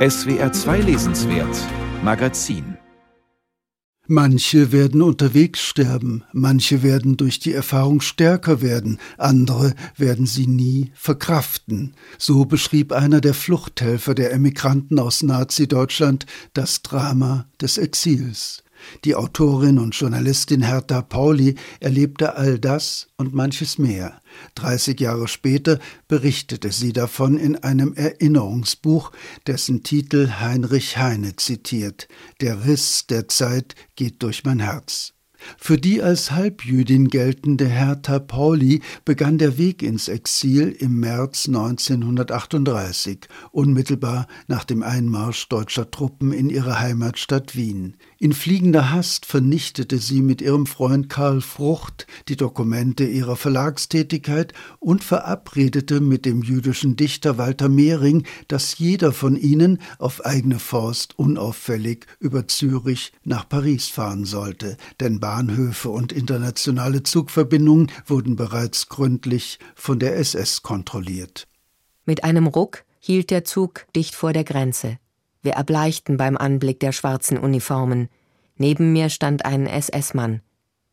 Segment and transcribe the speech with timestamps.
[0.00, 1.54] SWR 2 Lesenswert
[2.02, 2.78] Magazin
[4.06, 10.90] Manche werden unterwegs sterben, manche werden durch die Erfahrung stärker werden, andere werden sie nie
[10.94, 11.92] verkraften.
[12.16, 16.24] So beschrieb einer der Fluchthelfer der Emigranten aus Nazi-Deutschland
[16.54, 18.64] das Drama des Exils.
[19.04, 24.20] Die Autorin und Journalistin Hertha Pauli erlebte all das und manches mehr.
[24.54, 25.78] Dreißig Jahre später
[26.08, 29.12] berichtete sie davon in einem Erinnerungsbuch,
[29.46, 32.08] dessen Titel Heinrich Heine zitiert.
[32.40, 35.12] Der Riss der Zeit geht durch mein Herz.
[35.58, 43.28] Für die als Halbjüdin geltende Hertha Pauli begann der Weg ins Exil im März 1938,
[43.52, 47.96] unmittelbar nach dem Einmarsch deutscher Truppen in ihre Heimatstadt Wien.
[48.18, 55.02] In fliegender Hast vernichtete sie mit ihrem Freund Karl Frucht die Dokumente ihrer Verlagstätigkeit und
[55.02, 62.06] verabredete mit dem jüdischen Dichter Walter Mehring, dass jeder von ihnen auf eigene Faust unauffällig
[62.18, 70.00] über Zürich nach Paris fahren sollte, denn Bahnhöfe und internationale Zugverbindungen wurden bereits gründlich von
[70.00, 71.46] der SS kontrolliert.
[72.04, 74.98] Mit einem Ruck hielt der Zug dicht vor der Grenze.
[75.40, 78.08] Wir erbleichten beim Anblick der schwarzen Uniformen.
[78.56, 80.40] Neben mir stand ein SS-Mann.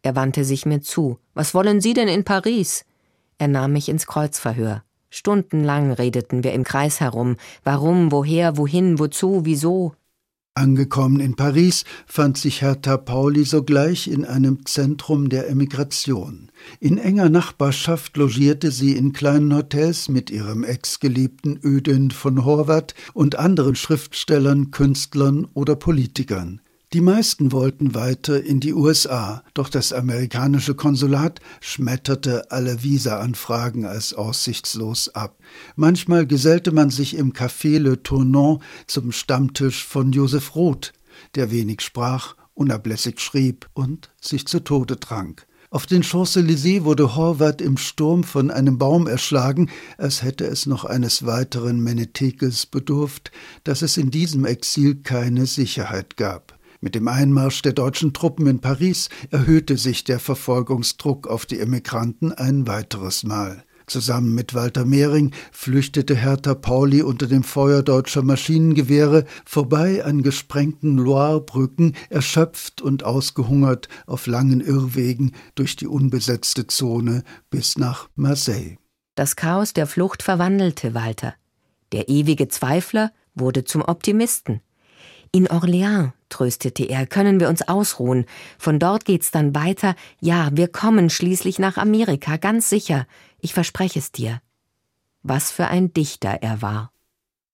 [0.03, 1.17] Er wandte sich mir zu.
[1.33, 2.85] Was wollen Sie denn in Paris?
[3.39, 4.83] Er nahm mich ins Kreuzverhör.
[5.09, 7.38] Stundenlang redeten wir im Kreis herum.
[7.63, 9.95] Warum, woher, wohin, wozu, wieso?
[10.58, 16.50] Angekommen in Paris fand sich Hertha Pauli sogleich in einem Zentrum der Emigration.
[16.80, 23.35] In enger Nachbarschaft logierte sie in kleinen Hotels mit ihrem Ex-Geliebten Ödin von Horvath und
[23.35, 26.59] anderen Schriftstellern, Künstlern oder Politikern.
[26.93, 34.13] Die meisten wollten weiter in die USA, doch das amerikanische Konsulat schmetterte alle Visa-Anfragen als
[34.13, 35.38] aussichtslos ab.
[35.75, 40.94] Manchmal gesellte man sich im Café Le Tournon zum Stammtisch von Joseph Roth,
[41.35, 45.45] der wenig sprach, unablässig schrieb und sich zu Tode trank.
[45.69, 50.85] Auf den Champs-Élysées wurde Horvath im Sturm von einem Baum erschlagen, als hätte es noch
[50.85, 53.33] eines weiteren Menetekels bedurft,
[53.66, 56.56] dass es in diesem Exil keine Sicherheit gab.
[56.79, 62.31] Mit dem Einmarsch der deutschen Truppen in Paris erhöhte sich der Verfolgungsdruck auf die Emigranten
[62.31, 63.63] ein weiteres Mal.
[63.88, 70.97] Zusammen mit Walter Mehring flüchtete Hertha Pauli unter dem Feuer deutscher Maschinengewehre vorbei an gesprengten
[70.97, 78.75] Loirebrücken, erschöpft und ausgehungert auf langen Irrwegen durch die unbesetzte Zone bis nach Marseille.
[79.15, 81.35] Das Chaos der Flucht verwandelte Walter.
[81.94, 84.59] Der ewige Zweifler wurde zum Optimisten.
[85.31, 88.25] In Orléans, tröstete er, können wir uns ausruhen.
[88.57, 89.95] Von dort geht's dann weiter.
[90.19, 93.05] Ja, wir kommen schließlich nach Amerika, ganz sicher.
[93.39, 94.41] Ich verspreche es dir.
[95.23, 96.91] Was für ein Dichter er war.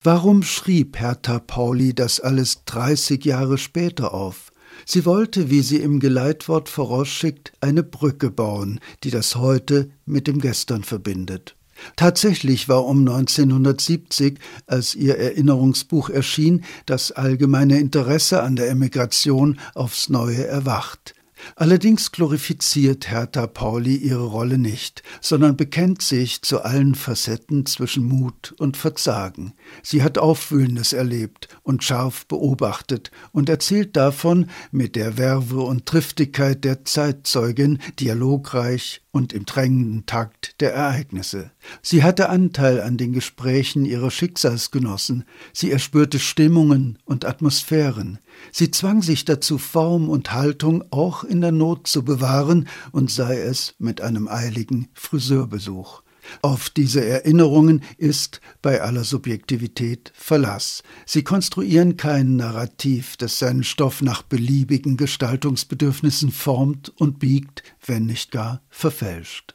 [0.02, 4.52] Warum schrieb Hertha Pauli das alles 30 Jahre später auf?
[4.86, 10.40] Sie wollte, wie sie im Geleitwort vorausschickt, eine Brücke bauen, die das Heute mit dem
[10.40, 11.56] Gestern verbindet.
[11.96, 20.08] Tatsächlich war um 1970, als ihr Erinnerungsbuch erschien, das allgemeine Interesse an der Emigration aufs
[20.08, 21.14] neue erwacht.
[21.56, 28.54] Allerdings glorifiziert Hertha Pauli ihre Rolle nicht, sondern bekennt sich zu allen Facetten zwischen Mut
[28.58, 29.54] und Verzagen.
[29.82, 36.64] Sie hat Aufwühlendes erlebt und scharf beobachtet und erzählt davon mit der Werve und Triftigkeit
[36.64, 41.52] der Zeitzeugin, dialogreich und im drängenden Takt der Ereignisse.
[41.82, 48.18] Sie hatte Anteil an den Gesprächen ihrer Schicksalsgenossen, sie erspürte Stimmungen und Atmosphären,
[48.50, 53.40] sie zwang sich dazu, Form und Haltung auch in der Not zu bewahren, und sei
[53.40, 56.02] es mit einem eiligen Friseurbesuch.
[56.42, 60.82] Auf diese Erinnerungen ist bei aller Subjektivität Verlass.
[61.06, 68.30] Sie konstruieren kein Narrativ, das seinen Stoff nach beliebigen Gestaltungsbedürfnissen formt und biegt, wenn nicht
[68.30, 69.54] gar verfälscht.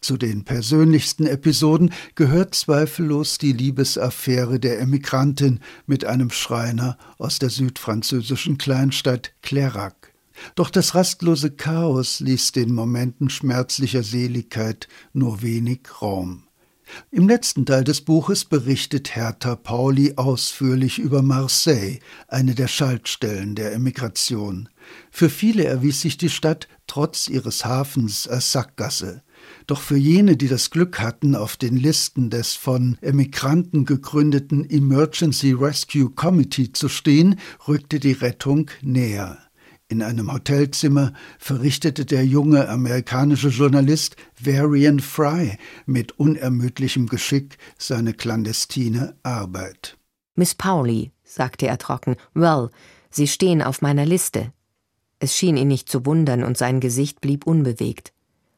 [0.00, 7.50] Zu den persönlichsten Episoden gehört zweifellos die Liebesaffäre der Emigrantin mit einem Schreiner aus der
[7.50, 10.11] südfranzösischen Kleinstadt Clairac.
[10.54, 16.44] Doch das rastlose Chaos ließ den Momenten schmerzlicher Seligkeit nur wenig Raum.
[17.10, 21.98] Im letzten Teil des Buches berichtet Hertha Pauli ausführlich über Marseille,
[22.28, 24.68] eine der Schaltstellen der Emigration.
[25.10, 29.22] Für viele erwies sich die Stadt trotz ihres Hafens als Sackgasse.
[29.66, 35.52] Doch für jene, die das Glück hatten, auf den Listen des von Emigranten gegründeten Emergency
[35.52, 39.38] Rescue Committee zu stehen, rückte die Rettung näher.
[39.92, 49.14] In einem Hotelzimmer verrichtete der junge amerikanische Journalist Varian Fry mit unermüdlichem Geschick seine clandestine
[49.22, 49.98] Arbeit.
[50.34, 52.70] Miss Pauli, sagte er trocken, well,
[53.10, 54.54] Sie stehen auf meiner Liste.
[55.18, 58.14] Es schien ihn nicht zu wundern, und sein Gesicht blieb unbewegt.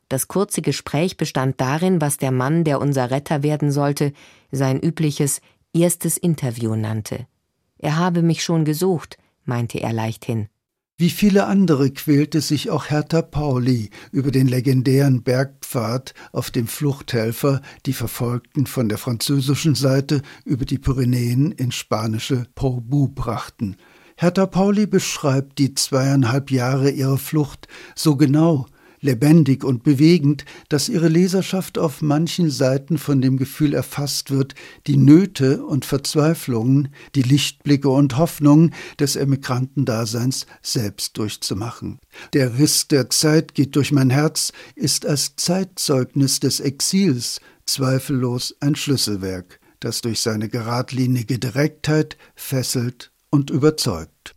[0.09, 4.13] Das kurze Gespräch bestand darin, was der Mann, der unser Retter werden sollte,
[4.53, 5.41] sein übliches
[5.73, 7.27] erstes Interview nannte.
[7.79, 10.49] Er habe mich schon gesucht, meinte er leichthin.
[10.97, 17.63] Wie viele andere quälte sich auch Hertha Pauli über den legendären Bergpfad, auf dem Fluchthelfer
[17.85, 23.77] die Verfolgten von der französischen Seite über die Pyrenäen ins spanische Porbu brachten.
[24.17, 28.67] Hertha Pauli beschreibt die zweieinhalb Jahre ihrer Flucht so genau,
[29.05, 34.55] lebendig und bewegend, dass ihre Leserschaft auf manchen Seiten von dem Gefühl erfasst wird,
[34.87, 42.01] die Nöte und Verzweiflungen, die Lichtblicke und Hoffnungen des Emigrantendaseins selbst durchzumachen.
[42.33, 48.75] Der Riss der Zeit geht durch mein Herz ist als Zeitzeugnis des Exils zweifellos ein
[48.75, 54.34] Schlüsselwerk, das durch seine geradlinige Direktheit fesselt und überzeugt.